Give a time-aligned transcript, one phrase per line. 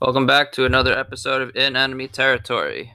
[0.00, 2.94] Welcome back to another episode of In Enemy Territory.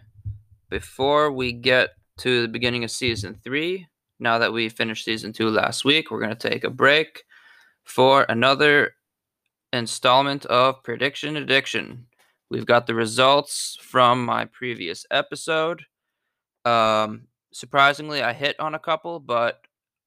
[0.71, 3.85] Before we get to the beginning of season three,
[4.19, 7.21] now that we finished season two last week, we're going to take a break
[7.83, 8.93] for another
[9.71, 12.07] installment of Prediction Addiction.
[12.49, 15.85] We've got the results from my previous episode.
[16.65, 19.61] Um, surprisingly, I hit on a couple, but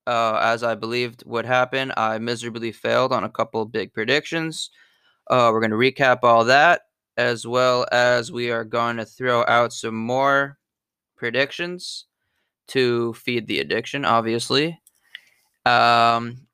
[0.08, 4.70] uh, as I believed would happen, I miserably failed on a couple big predictions.
[5.30, 6.80] Uh, we're going to recap all that
[7.18, 10.56] as well as we are going to throw out some more
[11.16, 12.06] predictions
[12.68, 14.80] to feed the addiction, obviously.
[15.66, 16.46] Um,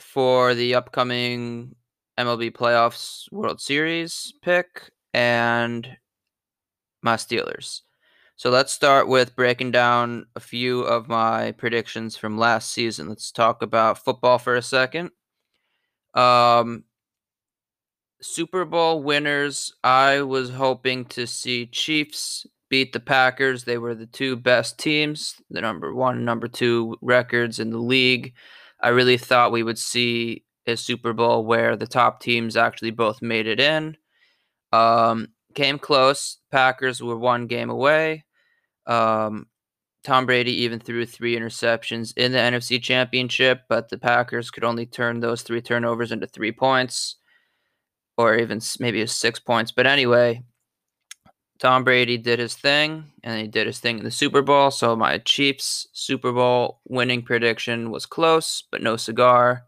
[0.00, 1.76] for the upcoming
[2.18, 5.96] MLB Playoffs World Series pick and
[7.00, 7.82] my Steelers.
[8.36, 13.08] So let's start with breaking down a few of my predictions from last season.
[13.08, 15.12] Let's talk about football for a second.
[16.14, 16.84] Um,
[18.22, 23.64] Super Bowl winners, I was hoping to see Chiefs beat the Packers.
[23.64, 28.32] They were the two best teams, the number one, number two records in the league.
[28.80, 33.20] I really thought we would see a Super Bowl where the top teams actually both
[33.22, 33.96] made it in.
[34.72, 36.38] Um, came close.
[36.52, 38.24] Packers were one game away.
[38.86, 39.46] Um,
[40.04, 44.86] Tom Brady even threw three interceptions in the NFC Championship, but the Packers could only
[44.86, 47.16] turn those three turnovers into three points
[48.16, 49.72] or even maybe six points.
[49.72, 50.42] But anyway,
[51.58, 54.70] Tom Brady did his thing, and he did his thing in the Super Bowl.
[54.70, 59.64] So my Chiefs Super Bowl winning prediction was close, but no cigar.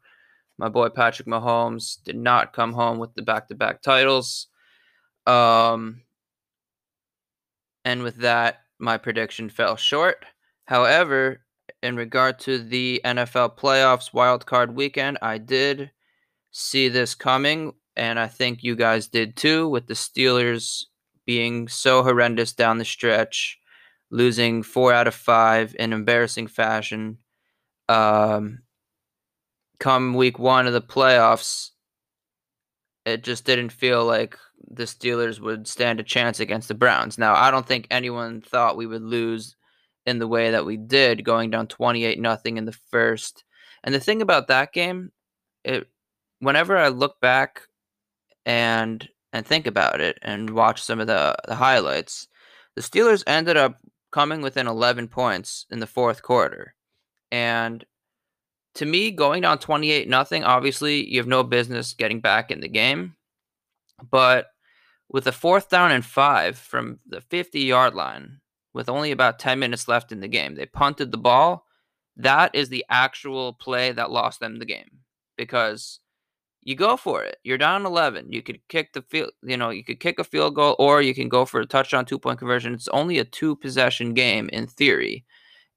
[0.59, 4.48] My boy Patrick Mahomes did not come home with the back-to-back titles.
[5.27, 6.03] Um,
[7.84, 10.25] and with that, my prediction fell short.
[10.67, 11.41] However,
[11.83, 15.91] in regard to the NFL playoffs wild card weekend, I did
[16.50, 20.84] see this coming and I think you guys did too, with the Steelers
[21.27, 23.59] being so horrendous down the stretch,
[24.11, 27.19] losing four out of five in embarrassing fashion.
[27.88, 28.60] Um,
[29.78, 31.71] come week one of the playoffs,
[33.04, 34.38] it just didn't feel like
[34.71, 37.19] the Steelers would stand a chance against the Browns.
[37.19, 39.56] Now, I don't think anyone thought we would lose
[40.06, 43.44] in the way that we did, going down 28 nothing in the first.
[43.83, 45.12] And the thing about that game,
[45.65, 45.88] it
[46.41, 47.62] whenever I look back
[48.47, 52.28] and and think about it and watch some of the, the highlights,
[52.77, 53.81] the Steelers ended up
[54.12, 56.75] coming within 11 points in the fourth quarter.
[57.33, 57.84] And
[58.77, 62.69] to me, going down 28 nothing, obviously you have no business getting back in the
[62.69, 63.16] game.
[64.09, 64.47] But
[65.09, 68.41] with a fourth down and five from the 50 yard line,
[68.72, 71.66] with only about 10 minutes left in the game, they punted the ball.
[72.16, 75.00] That is the actual play that lost them the game
[75.37, 75.99] because
[76.64, 77.36] you go for it.
[77.44, 78.32] You're down 11.
[78.32, 81.14] You could kick the field, you know, you could kick a field goal or you
[81.14, 82.75] can go for a touchdown two point conversion.
[82.75, 85.24] It's only a two possession game in theory.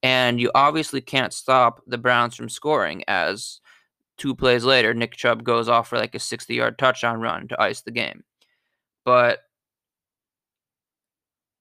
[0.02, 3.60] And you obviously can't stop the Browns from scoring as
[4.18, 7.62] two plays later, Nick Chubb goes off for like a 60 yard touchdown run to
[7.62, 8.24] ice the game.
[9.06, 9.40] But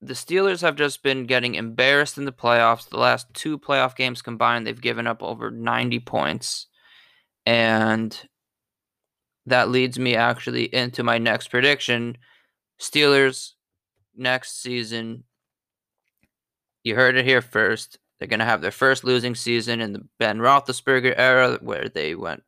[0.00, 2.88] the Steelers have just been getting embarrassed in the playoffs.
[2.88, 6.66] The last two playoff games combined, they've given up over 90 points.
[7.44, 8.19] And
[9.47, 12.19] that leads me actually into my next prediction.
[12.81, 13.53] Steelers
[14.17, 15.25] next season.
[16.84, 17.99] You heard it here first.
[18.19, 22.15] They're going to have their first losing season in the Ben Roethlisberger era, where they
[22.15, 22.43] went.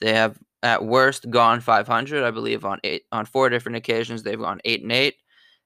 [0.00, 2.24] They have at worst gone 500.
[2.24, 5.16] I believe on eight on four different occasions they've gone eight and eight.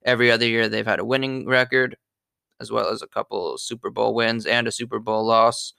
[0.05, 1.97] Every other year they've had a winning record,
[2.61, 5.73] as well as a couple Super Bowl wins and a Super Bowl loss.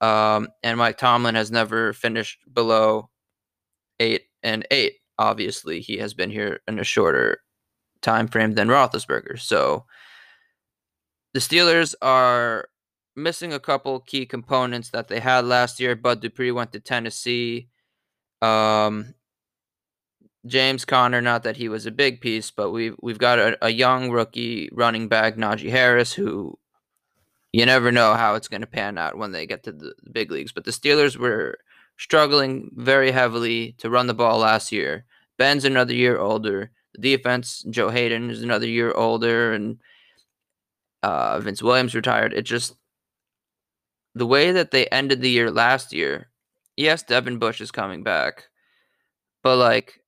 [0.00, 3.08] Um, and Mike Tomlin has never finished below
[3.98, 4.94] eight and eight.
[5.18, 7.40] Obviously, he has been here in a shorter
[8.00, 9.38] time frame than Roethlisberger.
[9.40, 9.84] So
[11.34, 12.68] the Steelers are
[13.16, 15.96] missing a couple key components that they had last year.
[15.96, 17.68] Bud Dupree went to Tennessee.
[18.40, 19.14] Um,
[20.46, 23.70] James Conner, not that he was a big piece, but we've we've got a, a
[23.70, 26.56] young rookie running back, Najee Harris, who
[27.52, 30.30] you never know how it's going to pan out when they get to the big
[30.30, 30.52] leagues.
[30.52, 31.58] But the Steelers were
[31.96, 35.04] struggling very heavily to run the ball last year.
[35.38, 36.70] Ben's another year older.
[36.94, 39.78] The defense, Joe Haden is another year older, and
[41.02, 42.32] uh, Vince Williams retired.
[42.32, 42.74] It just
[44.14, 46.30] the way that they ended the year last year.
[46.76, 48.44] Yes, Devin Bush is coming back,
[49.42, 50.00] but like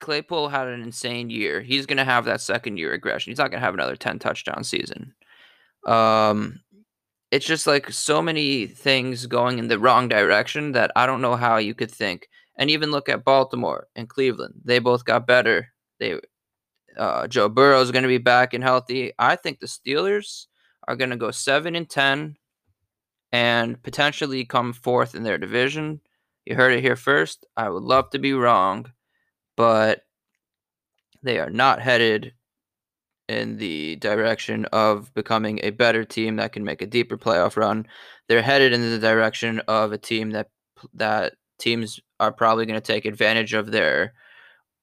[0.00, 1.60] Claypool had an insane year.
[1.60, 3.30] He's gonna have that second year aggression.
[3.30, 5.14] He's not gonna have another ten touchdown season.
[5.86, 6.60] Um,
[7.32, 11.34] it's just like so many things going in the wrong direction that I don't know
[11.34, 12.28] how you could think.
[12.56, 14.54] And even look at Baltimore and Cleveland.
[14.64, 15.68] They both got better
[15.98, 16.20] They
[16.96, 19.12] uh, Joe Burrow is going to be back and healthy.
[19.18, 20.46] I think the Steelers
[20.86, 22.36] are going to go seven and ten,
[23.32, 26.00] and potentially come fourth in their division.
[26.44, 27.46] You heard it here first.
[27.56, 28.92] I would love to be wrong,
[29.56, 30.02] but
[31.22, 32.34] they are not headed
[33.32, 37.86] in the direction of becoming a better team that can make a deeper playoff run.
[38.28, 40.50] They're headed in the direction of a team that
[40.94, 44.14] that teams are probably going to take advantage of their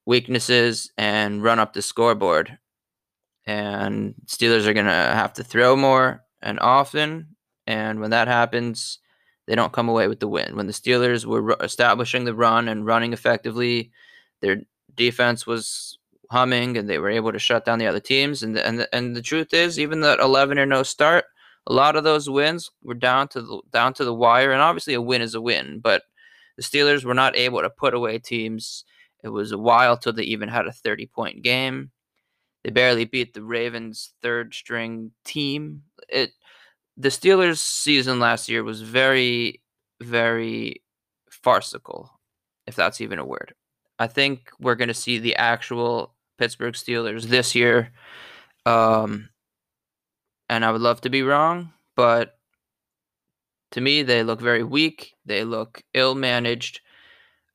[0.05, 2.57] weaknesses and run up the scoreboard.
[3.45, 7.35] And Steelers are going to have to throw more and often.
[7.67, 8.99] And when that happens,
[9.45, 10.55] they don't come away with the win.
[10.55, 13.91] When the Steelers were establishing the run and running effectively,
[14.41, 14.61] their
[14.95, 15.98] defense was
[16.29, 18.43] humming and they were able to shut down the other teams.
[18.43, 21.25] And the, and the, and the truth is, even that 11 or no start,
[21.67, 24.51] a lot of those wins were down to the down to the wire.
[24.51, 26.03] And obviously, a win is a win, but
[26.55, 28.85] the Steelers were not able to put away teams.
[29.23, 31.91] It was a while till they even had a 30 point game.
[32.63, 35.83] They barely beat the Ravens' third string team.
[36.09, 36.31] It
[36.97, 39.61] the Steelers' season last year was very,
[40.01, 40.83] very
[41.31, 42.19] farcical,
[42.67, 43.53] if that's even a word.
[43.99, 47.91] I think we're going to see the actual Pittsburgh Steelers this year.
[48.65, 49.29] Um,
[50.49, 52.37] and I would love to be wrong, but
[53.71, 55.13] to me, they look very weak.
[55.25, 56.81] They look ill managed.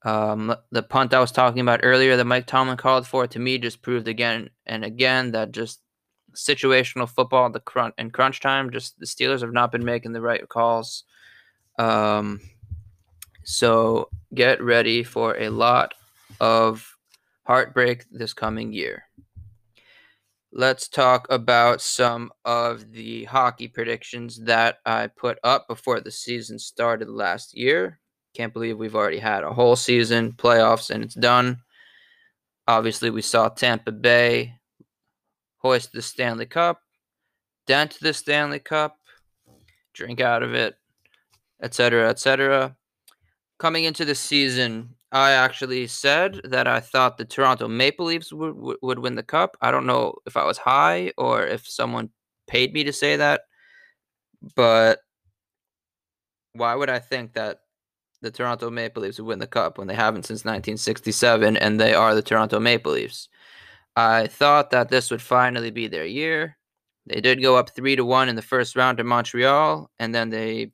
[0.04, 3.58] Um, the punt I was talking about earlier that Mike Tomlin called for, to me,
[3.58, 5.80] just proved again and again that just
[6.34, 10.20] situational football, the crunch and crunch time, just the Steelers have not been making the
[10.20, 11.04] right calls.
[11.78, 12.40] Um,
[13.44, 15.94] so get ready for a lot
[16.38, 16.93] of
[17.44, 19.04] heartbreak this coming year.
[20.52, 26.58] Let's talk about some of the hockey predictions that I put up before the season
[26.58, 27.98] started last year.
[28.34, 31.58] Can't believe we've already had a whole season, playoffs, and it's done.
[32.66, 34.54] Obviously, we saw Tampa Bay
[35.58, 36.80] hoist the Stanley Cup,
[37.66, 38.96] dent the Stanley Cup,
[39.92, 40.76] drink out of it,
[41.62, 42.76] etc., etc.
[43.58, 48.76] Coming into the season, I actually said that I thought the Toronto Maple Leafs would,
[48.82, 49.56] would, win the cup.
[49.60, 52.10] I don't know if I was high or if someone
[52.48, 53.42] paid me to say that,
[54.56, 54.98] but
[56.54, 57.60] why would I think that
[58.22, 61.94] the Toronto Maple Leafs would win the cup when they haven't since 1967 and they
[61.94, 63.28] are the Toronto Maple Leafs?
[63.94, 66.58] I thought that this would finally be their year.
[67.06, 70.30] They did go up 3 to 1 in the first round to Montreal and then
[70.30, 70.72] they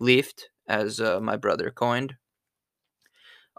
[0.00, 2.14] leafed as uh, my brother coined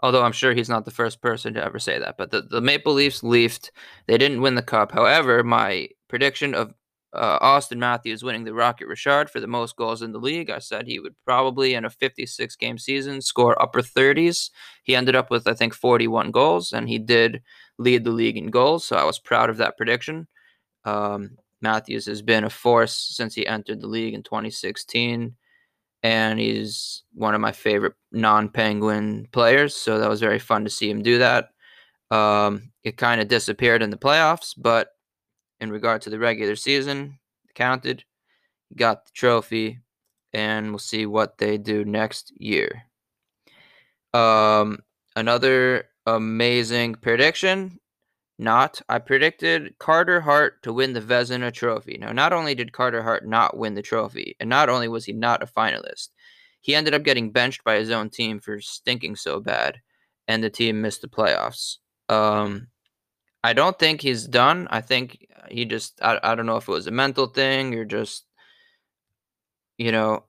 [0.02, 2.16] although I'm sure he's not the first person to ever say that.
[2.16, 3.70] But the, the Maple Leafs leafed.
[4.06, 4.92] They didn't win the cup.
[4.92, 6.74] However, my prediction of
[7.12, 10.58] uh, Auston Matthews winning the Rocket Richard for the most goals in the league, I
[10.58, 14.50] said he would probably, in a 56 game season, score upper 30s.
[14.84, 17.42] He ended up with, I think, 41 goals, and he did
[17.78, 18.86] lead the league in goals.
[18.86, 20.28] So I was proud of that prediction.
[20.84, 25.34] Um, Matthews has been a force since he entered the league in 2016
[26.02, 30.90] and he's one of my favorite non-penguin players so that was very fun to see
[30.90, 31.50] him do that.
[32.10, 34.88] Um, it kind of disappeared in the playoffs but
[35.60, 37.18] in regard to the regular season
[37.54, 38.04] counted.
[38.76, 39.80] Got the trophy
[40.32, 42.84] and we'll see what they do next year.
[44.14, 44.78] Um,
[45.16, 47.79] another amazing prediction
[48.40, 48.80] not.
[48.88, 51.98] I predicted Carter Hart to win the Vezina Trophy.
[52.00, 55.12] Now, not only did Carter Hart not win the trophy, and not only was he
[55.12, 56.08] not a finalist,
[56.60, 59.80] he ended up getting benched by his own team for stinking so bad,
[60.26, 61.76] and the team missed the playoffs.
[62.08, 62.68] Um,
[63.42, 64.68] I don't think he's done.
[64.70, 67.84] I think he just, I, I don't know if it was a mental thing or
[67.84, 68.24] just,
[69.78, 70.24] you know,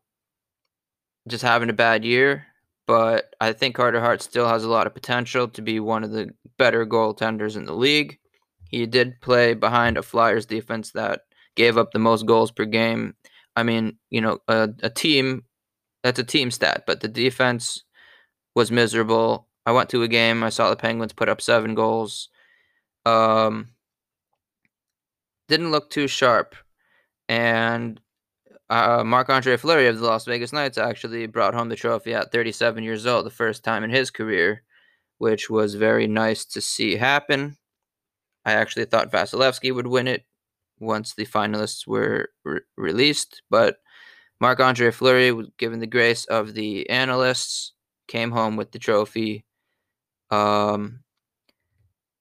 [1.27, 2.47] just having a bad year
[2.91, 6.11] but I think Carter Hart still has a lot of potential to be one of
[6.11, 8.19] the better goaltenders in the league.
[8.69, 11.21] He did play behind a Flyers defense that
[11.55, 13.15] gave up the most goals per game.
[13.55, 15.45] I mean, you know, a, a team
[16.03, 17.85] that's a team stat, but the defense
[18.55, 19.47] was miserable.
[19.65, 22.27] I went to a game, I saw the Penguins put up seven goals.
[23.05, 23.69] Um,
[25.47, 26.57] didn't look too sharp.
[27.29, 28.01] And
[28.71, 32.31] uh, Marc Andre Fleury of the Las Vegas Knights actually brought home the trophy at
[32.31, 34.63] 37 years old, the first time in his career,
[35.17, 37.57] which was very nice to see happen.
[38.45, 40.23] I actually thought Vasilevskiy would win it
[40.79, 43.79] once the finalists were re- released, but
[44.39, 47.73] Marc Andre Fleury, given the grace of the analysts,
[48.07, 49.43] came home with the trophy.
[50.29, 51.01] Um,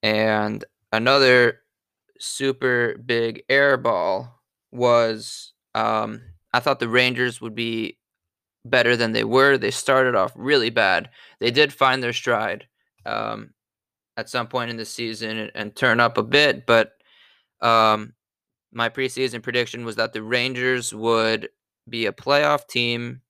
[0.02, 1.60] and another
[2.18, 4.42] super big air ball
[4.72, 6.20] was um,
[6.52, 7.98] I thought the Rangers would be
[8.64, 9.56] better than they were.
[9.56, 11.10] They started off really bad.
[11.38, 12.66] They did find their stride
[13.06, 13.50] um,
[14.16, 16.66] at some point in the season and, and turn up a bit.
[16.66, 16.92] But
[17.60, 18.14] um,
[18.72, 21.48] my preseason prediction was that the Rangers would
[21.88, 23.20] be a playoff team,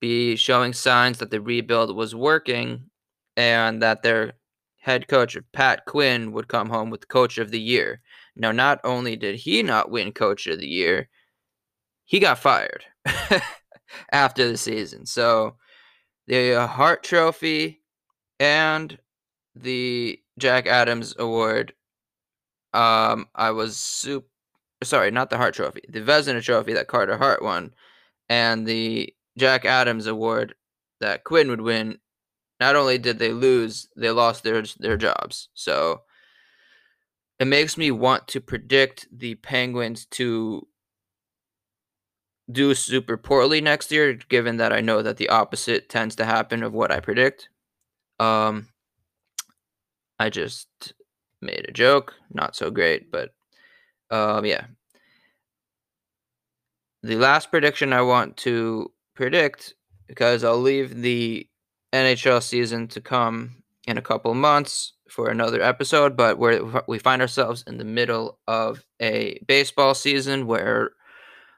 [0.00, 2.90] be showing signs that the rebuild was working,
[3.36, 4.34] and that their
[4.80, 8.00] head coach Pat Quinn would come home with Coach of the Year.
[8.36, 11.08] Now, not only did he not win Coach of the Year,
[12.04, 12.84] he got fired
[14.12, 15.06] after the season.
[15.06, 15.56] So
[16.26, 17.82] the Hart Trophy
[18.40, 18.98] and
[19.54, 21.74] the Jack Adams Award.
[22.72, 24.26] Um, I was super
[24.82, 27.72] sorry, not the Hart Trophy, the Vezina Trophy that Carter Hart won,
[28.28, 30.54] and the Jack Adams Award
[31.00, 31.98] that Quinn would win.
[32.60, 35.48] Not only did they lose, they lost their their jobs.
[35.54, 36.02] So
[37.38, 40.66] it makes me want to predict the Penguins to
[42.50, 46.62] do super poorly next year, given that I know that the opposite tends to happen
[46.62, 47.48] of what I predict.
[48.20, 48.68] Um,
[50.18, 50.68] I just
[51.40, 53.34] made a joke, not so great, but
[54.10, 54.66] um, yeah.
[57.02, 59.74] The last prediction I want to predict,
[60.06, 61.46] because I'll leave the
[61.92, 67.20] NHL season to come in a couple months for another episode, but where we find
[67.20, 70.92] ourselves in the middle of a baseball season where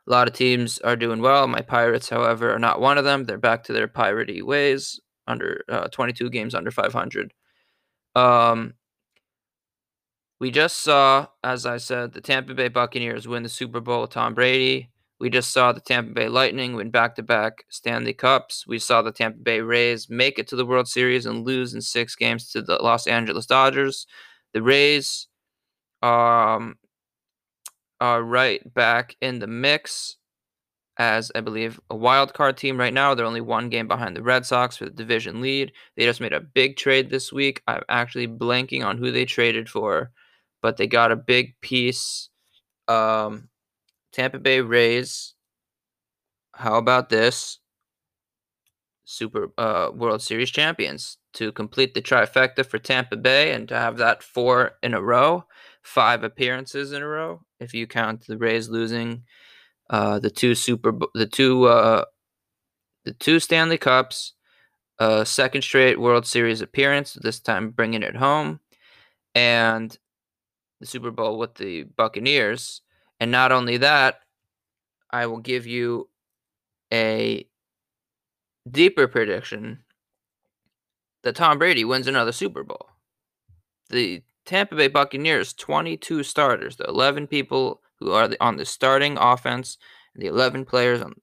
[0.07, 1.49] a lot of teams are doing well.
[1.49, 3.25] My Pirates, however, are not one of them.
[3.25, 7.33] They're back to their piratey ways under uh, 22 games under 500.
[8.15, 8.75] Um,
[10.39, 14.11] we just saw, as I said, the Tampa Bay Buccaneers win the Super Bowl with
[14.11, 14.91] Tom Brady.
[15.19, 18.67] We just saw the Tampa Bay Lightning win back to back Stanley Cups.
[18.67, 21.81] We saw the Tampa Bay Rays make it to the World Series and lose in
[21.81, 24.07] six games to the Los Angeles Dodgers.
[24.53, 25.27] The Rays
[26.03, 26.77] um,
[28.01, 30.17] are right back in the mix
[30.99, 33.15] as I believe a wild card team right now.
[33.15, 35.73] They're only one game behind the Red Sox for the division lead.
[35.97, 37.63] They just made a big trade this week.
[37.67, 40.11] I'm actually blanking on who they traded for,
[40.63, 42.31] but they got a big piece.
[42.89, 43.49] Um,
[44.13, 45.35] Tampa Bay Rays.
[46.55, 47.59] How about this?
[49.05, 53.99] Super uh, World Series champions to complete the trifecta for Tampa Bay and to have
[53.99, 55.45] that four in a row,
[55.83, 59.25] five appearances in a row, if you count the Rays losing
[59.91, 62.05] uh, the two Super, the two, uh,
[63.05, 64.35] the two Stanley Cups,
[64.99, 67.15] a second straight World Series appearance.
[67.15, 68.61] This time bringing it home,
[69.35, 69.97] and
[70.81, 72.83] the Super Bowl with the Buccaneers.
[73.21, 74.21] And not only that,
[75.11, 76.09] I will give you
[76.93, 77.49] a
[78.71, 79.85] deeper prediction
[81.23, 82.89] that Tom Brady wins another Super Bowl.
[83.91, 89.77] The Tampa Bay Buccaneers, 22 starters, the 11 people who are on the starting offense
[90.15, 91.15] and the 11 players on,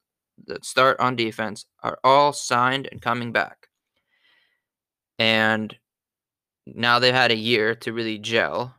[0.46, 3.70] that start on defense are all signed and coming back.
[5.18, 5.76] And
[6.66, 8.76] now they've had a year to really gel.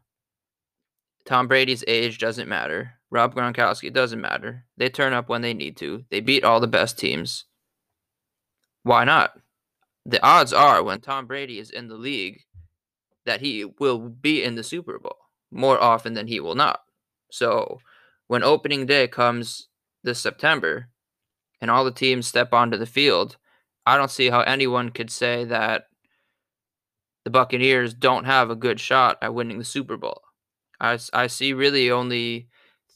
[1.25, 2.93] Tom Brady's age doesn't matter.
[3.11, 4.65] Rob Gronkowski doesn't matter.
[4.77, 6.05] They turn up when they need to.
[6.11, 7.47] They beat all the best teams.
[8.83, 9.39] Why not?
[10.05, 12.44] The odds are when Tom Brady is in the league
[13.27, 15.17] that he will be in the Super Bowl
[15.51, 16.81] more often than he will not.
[17.31, 17.79] So
[18.27, 19.69] when opening day comes
[20.03, 20.89] this September
[21.61, 23.37] and all the teams step onto the field,
[23.87, 25.85] I don't see how anyone could say that
[27.25, 30.21] the Buccaneers don't have a good shot at winning the Super Bowl.
[30.81, 32.49] I, I see really only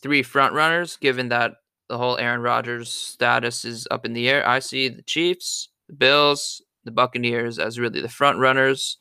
[0.03, 1.55] three front runners, given that
[1.89, 4.47] the whole Aaron Rodgers status is up in the air.
[4.47, 8.99] I see the Chiefs, the Bills, the Buccaneers as really the front runners.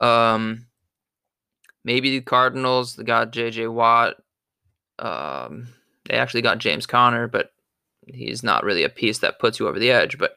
[0.00, 0.66] Um,
[1.84, 2.96] maybe the Cardinals.
[2.96, 3.68] They got J.J.
[3.68, 4.16] Watt.
[4.98, 5.68] Um,
[6.08, 7.52] they actually got James Conner, but
[8.06, 10.18] he's not really a piece that puts you over the edge.
[10.18, 10.36] But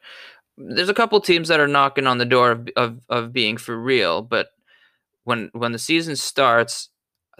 [0.56, 3.78] there's a couple teams that are knocking on the door of, of, of being for
[3.78, 4.22] real.
[4.22, 4.48] But
[5.24, 6.90] when when the season starts,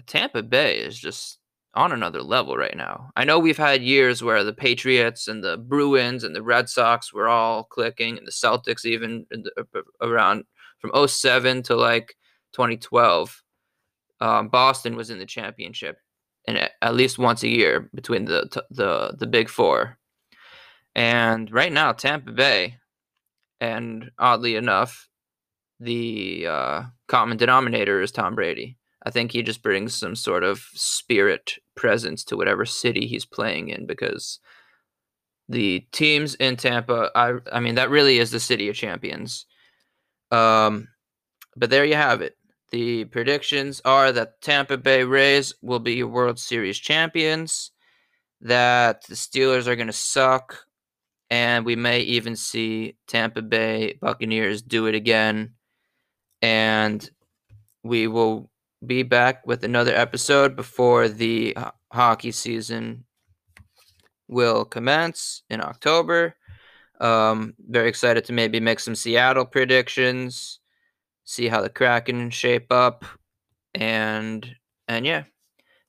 [0.06, 1.38] Tampa Bay is just
[1.74, 3.10] on another level right now.
[3.16, 7.12] I know we've had years where the Patriots and the Bruins and the Red Sox
[7.12, 9.66] were all clicking, and the Celtics even the,
[10.00, 10.44] around
[10.90, 12.14] from 07 to like
[12.52, 13.42] 2012.
[14.20, 15.98] Um, Boston was in the championship
[16.46, 19.98] and at least once a year between the the the big four.
[20.94, 22.76] And right now, Tampa Bay,
[23.60, 25.08] and oddly enough,
[25.80, 28.76] the uh, common denominator is Tom Brady.
[29.04, 33.68] I think he just brings some sort of spirit presence to whatever city he's playing
[33.68, 34.38] in because
[35.48, 39.46] the teams in Tampa, I I mean that really is the city of champions.
[40.30, 40.88] Um,
[41.56, 42.36] but there you have it.
[42.70, 47.70] The predictions are that Tampa Bay Rays will be World Series champions,
[48.40, 50.66] that the Steelers are going to suck,
[51.30, 55.54] and we may even see Tampa Bay Buccaneers do it again.
[56.42, 57.08] And
[57.82, 58.50] we will
[58.84, 61.56] be back with another episode before the
[61.92, 63.04] hockey season
[64.28, 66.34] will commence in October.
[67.00, 70.60] Um, very excited to maybe make some Seattle predictions,
[71.24, 73.04] see how the Kraken shape up,
[73.74, 74.56] and
[74.88, 75.24] and yeah,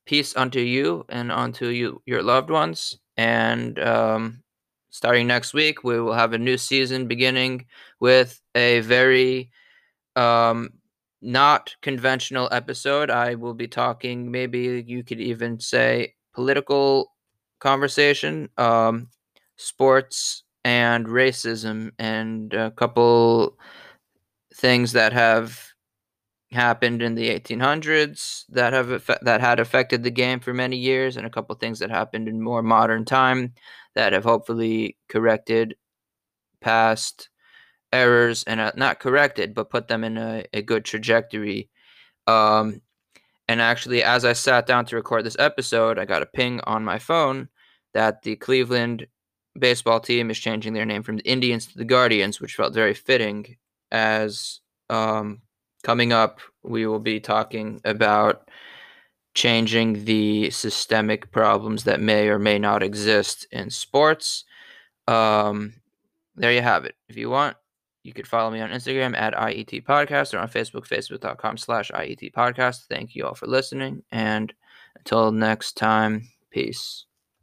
[0.06, 2.98] peace unto you and unto you your loved ones.
[3.18, 4.44] And um,
[4.90, 7.68] starting next week, we will have a new season beginning
[8.00, 9.52] with a very
[10.16, 10.72] um,
[11.22, 13.12] not conventional episode.
[13.12, 17.14] I will be talking, maybe you could even say political
[17.60, 19.10] conversation, um,
[19.58, 23.58] sports and racism, and a couple
[24.54, 25.64] things that have
[26.52, 31.26] happened in the 1800s that have that had affected the game for many years, and
[31.26, 33.54] a couple things that happened in more modern time
[33.96, 35.76] that have hopefully corrected
[36.62, 37.30] past
[37.94, 41.70] errors and uh, not corrected, but put them in a, a good trajectory.
[42.28, 42.82] Um,
[43.48, 46.84] and actually, as I sat down to record this episode, I got a ping on
[46.84, 47.50] my phone
[47.94, 49.08] that the Cleveland
[49.58, 52.94] baseball team is changing their name from the Indians to the Guardians, which felt very
[52.94, 53.58] fitting.
[53.92, 54.60] As
[54.90, 55.42] um,
[55.84, 58.50] coming up, we will be talking about
[59.34, 64.46] changing the systemic problems that may or may not exist in sports.
[65.08, 65.74] Um,
[66.36, 66.96] there you have it.
[67.10, 67.58] If you want,
[68.04, 72.34] you could follow me on Instagram at IET Podcast or on Facebook, facebook.com slash IET
[72.34, 72.86] Podcast.
[72.88, 74.04] Thank you all for listening.
[74.12, 74.54] And
[74.96, 77.06] until next time, peace.